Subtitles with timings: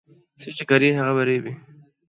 [0.41, 1.53] څه چي کرې، هغه به رېبې.